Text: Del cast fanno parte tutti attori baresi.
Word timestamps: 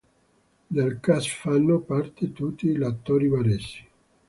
Del 0.71 0.97
cast 0.99 1.27
fanno 1.29 1.79
parte 1.81 2.31
tutti 2.31 2.75
attori 2.81 3.27
baresi. 3.27 3.87